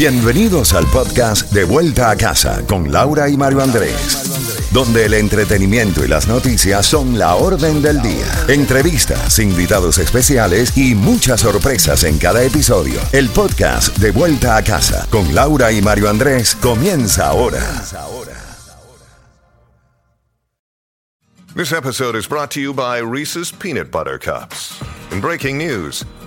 Bienvenidos 0.00 0.72
al 0.72 0.86
podcast 0.86 1.52
De 1.52 1.64
Vuelta 1.64 2.08
a 2.08 2.16
Casa 2.16 2.66
con 2.66 2.90
Laura 2.90 3.28
y 3.28 3.36
Mario 3.36 3.62
Andrés, 3.62 4.70
donde 4.72 5.04
el 5.04 5.12
entretenimiento 5.12 6.02
y 6.02 6.08
las 6.08 6.26
noticias 6.26 6.86
son 6.86 7.18
la 7.18 7.34
orden 7.34 7.82
del 7.82 8.00
día. 8.00 8.24
Entrevistas, 8.48 9.38
invitados 9.38 9.98
especiales 9.98 10.74
y 10.74 10.94
muchas 10.94 11.42
sorpresas 11.42 12.04
en 12.04 12.16
cada 12.16 12.42
episodio. 12.42 12.98
El 13.12 13.28
podcast 13.28 13.94
De 13.98 14.10
Vuelta 14.10 14.56
a 14.56 14.64
Casa 14.64 15.06
con 15.10 15.34
Laura 15.34 15.70
y 15.70 15.82
Mario 15.82 16.08
Andrés 16.08 16.54
comienza 16.54 17.26
ahora. 17.26 17.60
This 21.54 21.72
episode 21.72 22.16
is 22.16 22.26
brought 22.26 22.50
to 22.52 22.60
you 22.60 22.72
by 22.72 23.02
Reese's 23.02 23.52
Peanut 23.52 23.90
Butter 23.90 24.18
Cups. 24.18 24.80
In 25.12 25.20
breaking 25.20 25.58
news, 25.58 26.06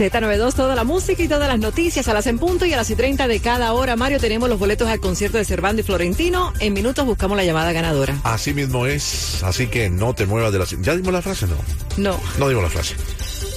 Z92, 0.00 0.54
toda 0.54 0.74
la 0.74 0.84
música 0.84 1.22
y 1.22 1.28
todas 1.28 1.46
las 1.46 1.58
noticias 1.58 2.08
a 2.08 2.14
las 2.14 2.26
en 2.26 2.38
punto 2.38 2.64
y 2.64 2.72
a 2.72 2.76
las 2.78 2.88
y 2.88 2.96
30 2.96 3.28
de 3.28 3.40
cada 3.40 3.74
hora. 3.74 3.96
Mario, 3.96 4.18
tenemos 4.18 4.48
los 4.48 4.58
boletos 4.58 4.88
al 4.88 4.98
concierto 4.98 5.36
de 5.36 5.44
Cervando 5.44 5.82
y 5.82 5.84
Florentino. 5.84 6.54
En 6.58 6.72
minutos 6.72 7.04
buscamos 7.04 7.36
la 7.36 7.44
llamada 7.44 7.70
ganadora. 7.72 8.18
Así 8.24 8.54
mismo 8.54 8.86
es, 8.86 9.42
así 9.42 9.66
que 9.66 9.90
no 9.90 10.14
te 10.14 10.24
muevas 10.24 10.52
de 10.54 10.58
la... 10.58 10.64
¿Ya 10.80 10.96
dimos 10.96 11.12
la 11.12 11.20
frase? 11.20 11.46
No. 11.46 11.56
No, 11.98 12.18
No 12.38 12.48
dimos 12.48 12.64
la 12.64 12.70
frase. 12.70 12.96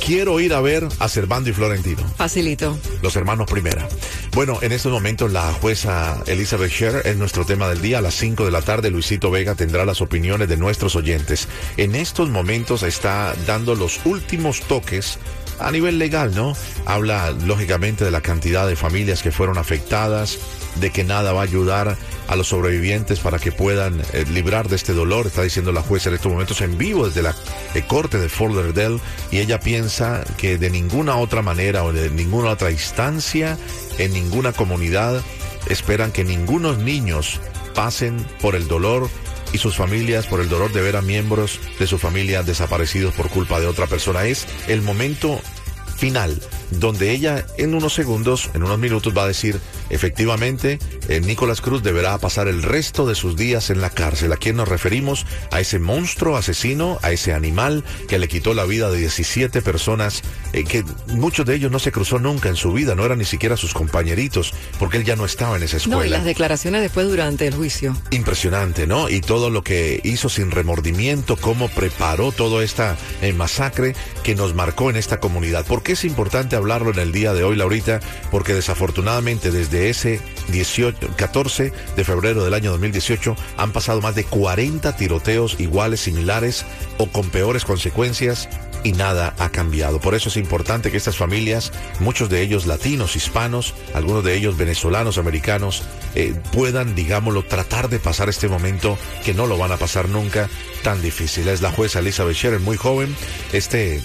Quiero 0.06 0.42
ir 0.42 0.54
a 0.54 0.60
ver 0.60 0.86
a 1.00 1.08
Cervando 1.08 1.50
y 1.50 1.54
Florentino, 1.54 2.04
facilito. 2.18 2.78
los 3.02 3.16
hermanos 3.16 3.50
Primera. 3.50 3.88
Bueno, 4.34 4.58
en 4.62 4.74
estos 4.74 4.92
momentos 4.92 5.32
la 5.32 5.54
jueza 5.54 6.22
Elizabeth 6.28 6.72
Sher 6.72 7.04
es 7.06 7.16
nuestro 7.16 7.46
tema 7.46 7.70
del 7.70 7.82
día. 7.82 8.00
A 8.00 8.02
las 8.02 8.16
5 8.16 8.44
de 8.44 8.52
la 8.52 8.62
tarde 8.62 8.92
Luisito 8.92 9.32
Vega 9.32 9.56
tendrá 9.56 9.86
las 9.86 10.02
opiniones 10.02 10.50
de 10.50 10.58
nuestros 10.58 10.98
oyentes. 10.98 11.48
En 11.78 11.96
estos 11.96 12.30
momentos 12.30 12.84
está 12.84 13.34
dando 13.48 13.76
los 13.76 14.02
últimos 14.06 14.60
toques 14.62 15.20
a 15.60 15.72
nivel 15.72 16.00
legal, 16.00 16.34
¿no? 16.36 16.56
Habla 16.86 17.32
lógicamente 17.32 18.06
de 18.06 18.12
la 18.12 18.22
cantidad 18.22 18.68
de 18.68 18.76
familias 18.76 19.22
que 19.24 19.32
fueron 19.32 19.58
afectadas, 19.58 20.40
de 20.76 20.92
que 20.92 21.04
nada 21.04 21.34
va 21.34 21.42
a 21.42 21.44
ayudar 21.44 21.98
a 22.28 22.36
los 22.36 22.48
sobrevivientes 22.48 23.20
para 23.20 23.40
que 23.40 23.52
puedan 23.52 24.02
eh, 24.14 24.26
librar 24.32 24.70
de 24.70 24.76
este 24.76 24.94
dolor, 24.94 25.28
está 25.28 25.44
diciendo 25.44 25.72
la 25.72 25.82
jueza 25.82 26.10
en 26.10 26.16
estos 26.16 26.32
momentos 26.32 26.62
en 26.62 26.78
vivo 26.78 27.08
desde 27.08 27.22
la 27.22 27.36
eh, 27.74 27.84
corte 27.88 28.18
de 28.18 28.30
Fort 28.30 28.54
Lauderdale 28.54 29.00
y 29.32 29.40
ella 29.40 29.60
piensa 29.60 30.24
que 30.38 30.58
de 30.58 30.70
ninguna 30.70 31.18
otra 31.18 31.42
manera 31.42 31.84
o 31.84 31.94
de 31.94 32.10
ninguna 32.10 32.50
otra 32.50 32.72
instancia, 32.72 33.58
en 33.98 34.14
ninguna 34.14 34.54
comunidad, 34.54 35.22
esperan 35.68 36.12
que 36.12 36.24
ningunos 36.24 36.78
niños 36.78 37.40
pasen 37.74 38.26
por 38.42 38.56
el 38.56 38.68
dolor 38.68 39.10
y 39.54 39.60
sus 39.60 39.78
familias 39.78 40.26
por 40.26 40.42
el 40.42 40.50
dolor 40.50 40.74
de 40.74 40.82
ver 40.82 40.98
a 40.98 41.02
miembros 41.02 41.60
de 41.80 41.88
su 41.88 41.98
familia 41.98 42.44
desaparecidos 42.44 43.14
por 43.14 43.30
culpa 43.30 43.60
de 43.60 43.68
otra 43.68 43.88
persona. 43.88 44.26
Es 44.26 44.46
el 44.68 44.82
momento 44.82 45.40
final 45.96 46.42
donde 46.72 47.12
ella 47.12 47.46
en 47.58 47.76
unos 47.76 47.94
segundos, 47.94 48.50
en 48.54 48.64
unos 48.64 48.80
minutos 48.80 49.14
va 49.16 49.24
a 49.24 49.28
decir, 49.28 49.60
efectivamente, 49.90 50.80
eh, 51.08 51.22
Nicolás 51.22 51.62
Cruz 51.62 51.84
deberá 51.84 52.18
pasar 52.18 52.48
el 52.48 52.64
resto 52.64 53.06
de 53.06 53.16
sus 53.16 53.36
días 53.36 53.70
en 53.70 53.82
la 53.82 53.90
cárcel. 53.90 54.32
¿A 54.34 54.38
quién 54.38 54.56
nos 54.56 54.68
referimos? 54.68 55.26
A 55.52 55.60
ese 55.60 55.80
monstruo 55.80 56.38
asesino, 56.38 57.00
a 57.02 57.12
ese 57.12 57.34
animal 57.34 57.84
que 58.08 58.20
le 58.20 58.28
quitó 58.28 58.54
la 58.54 58.66
vida 58.66 58.90
de 58.92 59.00
17 59.00 59.62
personas, 59.62 60.24
eh, 60.54 60.64
que 60.64 60.84
muchos 61.08 61.46
de 61.46 61.56
ellos 61.56 61.72
no 61.72 61.80
se 61.80 61.92
cruzó 61.92 62.20
nunca 62.20 62.50
en 62.50 62.56
su 62.56 62.74
vida, 62.74 62.96
no 62.96 63.06
eran 63.06 63.20
ni 63.20 63.26
siquiera 63.26 63.58
sus 63.58 63.74
compañeritos, 63.74 64.54
porque 64.80 64.98
él 64.98 65.04
ya 65.04 65.16
no 65.16 65.26
estaba 65.26 65.58
en 65.58 65.64
esa 65.64 65.78
escuela. 65.78 66.00
No, 66.00 66.06
y 66.06 66.10
las 66.10 66.26
declaraciones 66.26 66.82
después 66.82 67.08
durante 67.08 67.48
el 67.48 67.56
juicio. 67.56 67.98
Impresionante, 68.12 68.88
¿no? 68.88 69.10
Y 69.10 69.22
todo 69.22 69.50
lo 69.50 69.64
que 69.64 70.02
hizo 70.04 70.30
sin 70.30 70.52
remordimiento, 70.52 71.38
cómo 71.38 71.70
preparó 71.70 72.32
toda 72.32 72.64
esta 72.64 72.98
eh, 73.22 73.34
masacre 73.34 73.96
que 74.24 74.36
nos 74.36 74.54
marcó 74.54 74.90
en 74.90 74.96
esta 74.96 75.20
comunidad. 75.20 75.66
¿Por 75.66 75.84
qué 75.84 75.94
es 75.94 76.06
importante 76.06 76.53
hablarlo 76.56 76.92
en 76.92 77.00
el 77.00 77.12
día 77.12 77.34
de 77.34 77.44
hoy, 77.44 77.56
Laurita? 77.56 78.00
Porque 78.32 78.54
desafortunadamente 78.54 79.52
desde 79.52 79.90
ese 79.90 80.22
18, 80.50 81.16
14 81.16 81.74
de 81.96 82.04
febrero 82.04 82.44
del 82.44 82.54
año 82.54 82.72
2018 82.72 83.36
han 83.58 83.72
pasado 83.72 84.02
más 84.02 84.16
de 84.16 84.24
40 84.24 84.96
tiroteos 84.96 85.60
iguales, 85.60 86.02
similares 86.02 86.66
o 86.98 87.08
con 87.08 87.30
peores 87.30 87.66
consecuencias 87.66 88.50
y 88.84 88.92
nada 88.92 89.34
ha 89.40 89.50
cambiado. 89.50 90.00
Por 90.00 90.14
eso 90.14 90.30
es 90.30 90.38
importante 90.38 90.92
que 90.92 90.98
estas 90.98 91.18
familias, 91.18 91.72
muchos 92.00 92.30
de 92.30 92.42
ellos 92.42 92.66
latinos, 92.66 93.16
hispanos, 93.16 93.74
algunos 93.94 94.24
de 94.24 94.36
ellos 94.36 94.58
venezolanos, 94.58 95.18
americanos, 95.18 95.84
eh, 96.16 96.36
puedan, 96.52 96.94
digámoslo, 96.96 97.44
tratar 97.44 97.90
de 97.90 98.00
pasar 98.00 98.30
este 98.30 98.48
momento 98.48 98.98
que 99.24 99.34
no 99.34 99.48
lo 99.48 99.58
van 99.58 99.72
a 99.72 99.78
pasar 99.78 100.10
nunca 100.10 100.50
tan 100.84 101.02
difícil. 101.02 101.48
Es 101.48 101.62
la 101.62 101.72
jueza 101.72 102.00
Elizabeth 102.00 102.36
Scherer, 102.36 102.60
muy 102.60 102.78
joven. 102.78 103.16
Este 103.54 104.02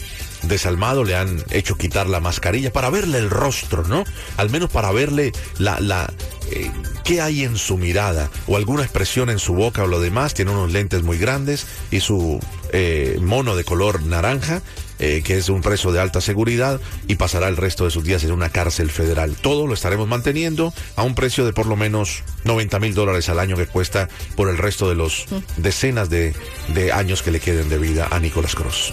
desalmado 0.49 1.05
le 1.05 1.15
han 1.17 1.43
hecho 1.51 1.77
quitar 1.77 2.09
la 2.09 2.21
mascarilla 2.21 2.73
para 2.73 2.91
verle 2.91 3.19
el 3.19 3.31
rostro, 3.31 3.85
¿no? 3.85 4.05
Al 4.37 4.51
menos 4.51 4.71
para 4.71 4.91
verle 4.93 5.33
la, 5.59 5.79
la, 5.81 6.13
eh, 6.51 6.71
qué 7.05 7.21
hay 7.21 7.45
en 7.45 7.57
su 7.57 7.77
mirada 7.77 8.31
o 8.47 8.57
alguna 8.57 8.83
expresión 8.83 9.31
en 9.31 9.39
su 9.39 9.55
boca 9.55 9.85
o 9.85 9.87
lo 9.87 10.01
demás. 10.01 10.35
Tiene 10.35 10.51
unos 10.51 10.73
lentes 10.73 11.03
muy 11.03 11.19
grandes 11.19 11.67
y 11.91 12.01
su 12.01 12.41
eh, 12.73 13.19
mono 13.21 13.55
de 13.57 13.65
color 13.65 14.03
naranja. 14.03 14.63
eh, 15.01 15.23
que 15.25 15.37
es 15.39 15.49
un 15.49 15.61
preso 15.63 15.93
de 15.93 16.01
alta 16.01 16.21
seguridad 16.21 16.81
y 17.07 17.15
pasará 17.15 17.47
el 17.47 17.57
resto 17.57 17.85
de 17.85 17.93
sus 17.93 18.03
días 18.03 18.25
en 18.25 18.33
una 18.33 18.49
cárcel 18.51 18.91
federal. 18.91 19.37
Todo 19.41 19.69
lo 19.69 19.75
estaremos 19.75 20.09
manteniendo 20.09 20.75
a 20.97 21.05
un 21.05 21.15
precio 21.15 21.45
de 21.47 21.53
por 21.53 21.67
lo 21.67 21.77
menos 21.77 22.25
90 22.43 22.81
mil 22.81 22.95
dólares 22.95 23.29
al 23.29 23.39
año 23.39 23.57
que 23.57 23.67
cuesta 23.69 24.09
por 24.35 24.49
el 24.49 24.59
resto 24.59 24.89
de 24.89 24.97
los 24.97 25.27
decenas 25.57 26.11
de, 26.11 26.35
de 26.75 26.91
años 26.91 27.23
que 27.23 27.31
le 27.31 27.39
queden 27.39 27.69
de 27.69 27.79
vida 27.79 28.09
a 28.11 28.19
Nicolás 28.19 28.57
Cruz. 28.57 28.93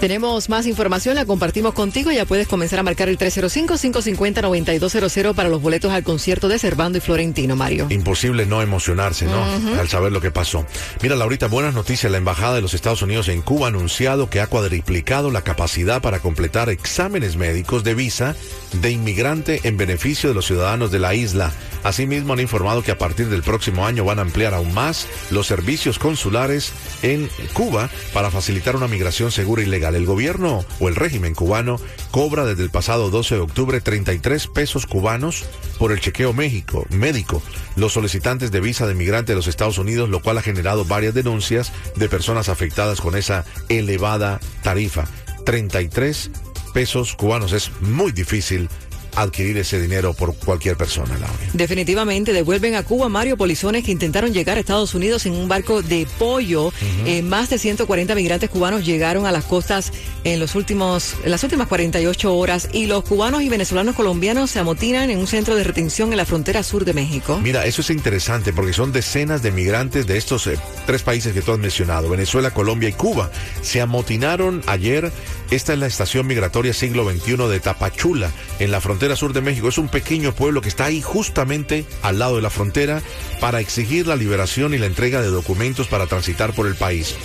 Tenemos 0.00 0.48
más 0.48 0.66
información, 0.66 1.14
la 1.14 1.26
compartimos 1.26 1.74
contigo. 1.74 2.10
Ya 2.10 2.24
puedes 2.24 2.48
comenzar 2.48 2.78
a 2.78 2.82
marcar 2.82 3.10
el 3.10 3.18
305-550-9200 3.18 5.34
para 5.34 5.50
los 5.50 5.60
boletos 5.60 5.92
al 5.92 6.04
concierto 6.04 6.48
de 6.48 6.58
Cervando 6.58 6.96
y 6.96 7.02
Florentino, 7.02 7.54
Mario. 7.54 7.86
Imposible 7.90 8.46
no 8.46 8.62
emocionarse, 8.62 9.26
¿no? 9.26 9.44
Al 9.78 9.90
saber 9.90 10.10
lo 10.10 10.22
que 10.22 10.30
pasó. 10.30 10.64
Mira, 11.02 11.16
Laurita, 11.16 11.48
buenas 11.48 11.74
noticias. 11.74 12.10
La 12.10 12.16
Embajada 12.16 12.54
de 12.54 12.62
los 12.62 12.72
Estados 12.72 13.02
Unidos 13.02 13.28
en 13.28 13.42
Cuba 13.42 13.66
ha 13.66 13.68
anunciado 13.68 14.30
que 14.30 14.40
ha 14.40 14.46
cuadriplicado 14.46 15.30
la 15.30 15.42
capacidad 15.42 16.00
para 16.00 16.20
completar 16.20 16.70
exámenes 16.70 17.36
médicos 17.36 17.84
de 17.84 17.94
visa 17.94 18.34
de 18.72 18.90
inmigrante 18.90 19.60
en 19.64 19.76
beneficio 19.76 20.28
de 20.28 20.34
los 20.34 20.46
ciudadanos 20.46 20.90
de 20.90 20.98
la 20.98 21.14
isla. 21.14 21.52
Asimismo, 21.82 22.34
han 22.34 22.40
informado 22.40 22.82
que 22.82 22.90
a 22.90 22.98
partir 22.98 23.28
del 23.28 23.42
próximo 23.42 23.86
año 23.86 24.04
van 24.04 24.18
a 24.18 24.22
ampliar 24.22 24.52
aún 24.52 24.74
más 24.74 25.06
los 25.30 25.46
servicios 25.46 25.98
consulares 25.98 26.72
en 27.02 27.30
Cuba 27.54 27.88
para 28.12 28.30
facilitar 28.30 28.76
una 28.76 28.88
migración 28.88 29.32
segura 29.32 29.62
y 29.62 29.66
legal. 29.66 29.94
El 29.94 30.04
gobierno 30.04 30.64
o 30.78 30.88
el 30.88 30.96
régimen 30.96 31.34
cubano 31.34 31.80
cobra 32.10 32.44
desde 32.44 32.62
el 32.62 32.70
pasado 32.70 33.10
12 33.10 33.36
de 33.36 33.40
octubre 33.40 33.80
33 33.80 34.46
pesos 34.48 34.86
cubanos 34.86 35.44
por 35.78 35.92
el 35.92 36.00
chequeo 36.00 36.32
México, 36.32 36.86
médico. 36.90 37.42
Los 37.76 37.94
solicitantes 37.94 38.50
de 38.50 38.60
visa 38.60 38.86
de 38.86 38.94
migrante 38.94 39.32
de 39.32 39.36
los 39.36 39.46
Estados 39.46 39.78
Unidos, 39.78 40.10
lo 40.10 40.20
cual 40.20 40.38
ha 40.38 40.42
generado 40.42 40.84
varias 40.84 41.14
denuncias 41.14 41.72
de 41.96 42.08
personas 42.08 42.48
afectadas 42.48 43.00
con 43.00 43.16
esa 43.16 43.44
elevada 43.68 44.40
tarifa. 44.62 45.06
33 45.46 46.30
pesos 46.72 47.14
cubanos. 47.14 47.52
Es 47.52 47.70
muy 47.80 48.12
difícil 48.12 48.68
adquirir 49.14 49.56
ese 49.58 49.80
dinero 49.80 50.14
por 50.14 50.34
cualquier 50.34 50.76
persona, 50.76 51.18
Laura. 51.18 51.38
Definitivamente 51.52 52.32
devuelven 52.32 52.74
a 52.74 52.82
Cuba 52.82 53.08
Mario 53.08 53.36
Polizones 53.36 53.84
que 53.84 53.92
intentaron 53.92 54.32
llegar 54.32 54.56
a 54.56 54.60
Estados 54.60 54.94
Unidos 54.94 55.26
en 55.26 55.34
un 55.34 55.48
barco 55.48 55.82
de 55.82 56.06
pollo. 56.18 56.72
Eh, 57.06 57.22
más 57.22 57.50
de 57.50 57.58
140 57.58 58.14
migrantes 58.14 58.50
cubanos 58.50 58.84
llegaron 58.84 59.26
a 59.26 59.32
las 59.32 59.44
costas 59.44 59.92
en 60.24 60.40
los 60.40 60.54
últimos, 60.54 61.14
en 61.24 61.30
las 61.30 61.42
últimas 61.44 61.68
48 61.68 62.34
horas 62.34 62.68
y 62.72 62.86
los 62.86 63.04
cubanos 63.04 63.42
y 63.42 63.48
venezolanos 63.48 63.94
colombianos 63.94 64.50
se 64.50 64.58
amotinan 64.58 65.10
en 65.10 65.18
un 65.18 65.26
centro 65.26 65.54
de 65.54 65.64
retención 65.64 66.10
en 66.12 66.16
la 66.16 66.24
frontera 66.24 66.62
sur 66.62 66.84
de 66.84 66.92
México. 66.92 67.38
Mira, 67.42 67.64
eso 67.64 67.80
es 67.80 67.90
interesante 67.90 68.52
porque 68.52 68.72
son 68.72 68.92
decenas 68.92 69.42
de 69.42 69.50
migrantes 69.50 70.06
de 70.06 70.16
estos 70.16 70.46
eh, 70.46 70.58
tres 70.86 71.02
países 71.02 71.32
que 71.32 71.42
tú 71.42 71.52
has 71.52 71.58
mencionado, 71.58 72.08
Venezuela, 72.08 72.52
Colombia 72.52 72.88
y 72.88 72.92
Cuba. 72.92 73.30
Se 73.62 73.80
amotinaron 73.80 74.62
ayer. 74.66 75.12
Esta 75.50 75.72
es 75.72 75.80
la 75.80 75.86
estación 75.86 76.28
migratoria 76.28 76.72
siglo 76.72 77.08
XXI 77.10 77.36
de 77.48 77.58
Tapachula, 77.58 78.30
en 78.60 78.70
la 78.70 78.80
frontera 78.80 78.99
sur 79.16 79.32
de 79.32 79.40
México. 79.40 79.68
Es 79.68 79.78
un 79.78 79.88
pequeño 79.88 80.32
pueblo 80.32 80.60
que 80.60 80.68
está 80.68 80.84
ahí 80.84 81.00
justamente 81.00 81.84
al 82.02 82.18
lado 82.18 82.36
de 82.36 82.42
la 82.42 82.50
frontera 82.50 83.02
para 83.40 83.60
exigir 83.60 84.06
la 84.06 84.16
liberación 84.16 84.74
y 84.74 84.78
la 84.78 84.86
entrega 84.86 85.20
de 85.20 85.28
documentos 85.28 85.88
para 85.88 86.06
transitar 86.06 86.52
por 86.52 86.66
el 86.66 86.76
país. 86.76 87.16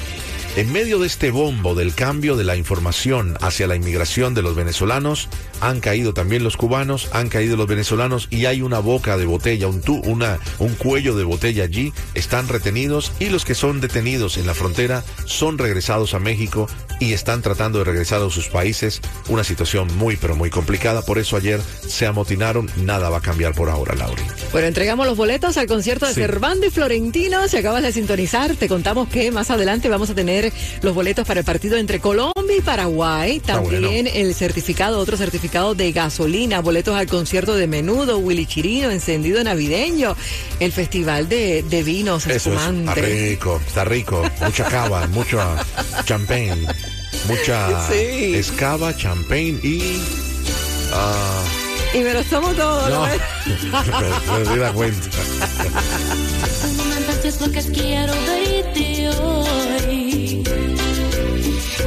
En 0.57 0.71
medio 0.71 0.99
de 0.99 1.07
este 1.07 1.31
bombo 1.31 1.75
del 1.75 1.93
cambio 1.93 2.37
de 2.37 2.45
la 2.45 2.55
información 2.55 3.37
hacia 3.41 3.67
la 3.67 3.75
inmigración 3.75 4.33
de 4.33 4.41
los 4.41 4.55
venezolanos, 4.55 5.27
han 5.59 5.81
caído 5.81 6.13
también 6.13 6.45
los 6.45 6.55
cubanos, 6.55 7.09
han 7.11 7.27
caído 7.27 7.57
los 7.57 7.67
venezolanos 7.67 8.29
y 8.29 8.45
hay 8.45 8.61
una 8.61 8.79
boca 8.79 9.17
de 9.17 9.25
botella, 9.25 9.67
un, 9.67 9.81
tu, 9.81 9.95
una, 10.03 10.39
un 10.59 10.75
cuello 10.75 11.13
de 11.17 11.25
botella 11.25 11.65
allí, 11.65 11.91
están 12.13 12.47
retenidos 12.47 13.11
y 13.19 13.25
los 13.31 13.43
que 13.43 13.53
son 13.53 13.81
detenidos 13.81 14.37
en 14.37 14.47
la 14.47 14.53
frontera 14.53 15.03
son 15.25 15.57
regresados 15.57 16.13
a 16.13 16.19
México 16.19 16.67
y 17.01 17.11
están 17.11 17.41
tratando 17.41 17.79
de 17.79 17.83
regresar 17.83 18.21
a 18.21 18.29
sus 18.29 18.47
países. 18.47 19.01
Una 19.27 19.43
situación 19.43 19.89
muy 19.97 20.15
pero 20.15 20.37
muy 20.37 20.49
complicada, 20.49 21.01
por 21.01 21.17
eso 21.17 21.35
ayer 21.35 21.59
se 21.85 22.05
amotinaron, 22.05 22.71
nada 22.77 23.09
va 23.09 23.17
a 23.17 23.21
cambiar 23.21 23.53
por 23.53 23.69
ahora, 23.69 23.93
Lauri. 23.95 24.23
Bueno, 24.53 24.69
entregamos 24.69 25.05
los 25.05 25.17
boletos 25.17 25.57
al 25.57 25.67
concierto 25.67 26.05
de 26.05 26.13
Sí. 26.13 26.21
Cervando 26.21 26.65
y 26.65 26.69
Florentino. 26.69 27.45
Si 27.49 27.57
acabas 27.57 27.83
de 27.83 27.91
sintonizar, 27.91 28.55
te 28.55 28.69
contamos 28.69 29.09
que 29.09 29.29
más 29.31 29.51
adelante 29.51 29.89
vamos 29.89 30.09
a 30.09 30.15
tener 30.15 30.44
los 30.81 30.93
boletos 30.93 31.25
para 31.27 31.39
el 31.41 31.45
partido 31.45 31.77
entre 31.77 31.99
Colombia 31.99 32.57
y 32.57 32.61
Paraguay. 32.61 33.39
También 33.39 33.81
bueno. 34.05 34.09
el 34.13 34.33
certificado, 34.35 34.99
otro 34.99 35.17
certificado 35.17 35.75
de 35.75 35.91
gasolina, 35.91 36.61
boletos 36.61 36.95
al 36.95 37.07
concierto 37.07 37.55
de 37.55 37.67
Menudo, 37.67 38.17
Willy 38.19 38.45
Chirino, 38.45 38.91
encendido 38.91 39.43
navideño, 39.43 40.15
el 40.59 40.71
festival 40.71 41.29
de, 41.29 41.63
de 41.63 41.83
vinos 41.83 42.25
Eso 42.27 42.53
es, 42.53 42.61
está 42.61 42.93
rico, 42.95 43.61
está 43.67 43.85
rico. 43.85 44.23
Mucha 44.41 44.65
cava, 44.65 45.07
mucho 45.13 45.39
champagne, 46.05 46.67
mucha 47.27 47.87
Sí. 47.89 48.35
escava, 48.35 48.95
champagne 48.95 49.59
y... 49.63 49.99
ah, 50.93 51.43
Y 51.93 51.99
me 51.99 52.13
los 52.13 52.25
tomo 52.27 52.49
todos. 52.53 52.89
no, 52.89 53.07
¿no? 53.07 53.13
me, 54.37 54.43
me 54.45 54.51
di 54.53 54.59
la 54.59 54.73
cuenta. 54.73 55.07
Momento 56.77 57.11
así 57.11 57.27
es 57.27 57.41
lo 57.41 57.51
que 57.51 57.61
quiero 57.71 58.13
verte 58.13 59.09
hoy. 59.09 59.64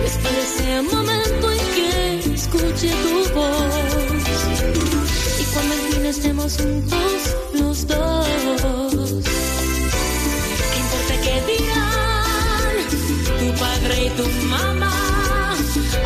Después 0.08 0.32
de 0.32 0.40
ese 0.40 0.82
momento 0.90 1.52
en 1.52 1.58
que 1.76 2.32
escuche 2.32 2.90
tu 3.02 3.34
voz. 3.34 3.74
Y 5.38 5.44
cuando 5.52 5.74
al 5.74 5.80
fin 5.80 6.06
estemos 6.06 6.56
juntos 6.56 7.36
los 7.52 7.86
dos. 7.86 9.10
¿Qué 10.72 10.78
importa 10.80 11.14
qué 11.24 11.34
dirán 11.52 12.76
tu 13.38 13.60
padre 13.60 14.06
y 14.06 14.10
tu 14.16 14.26
mamá? 14.46 15.52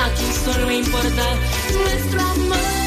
Aquí 0.06 0.26
solo 0.44 0.68
importa 0.72 1.24
nuestro 1.72 2.20
amor. 2.22 2.81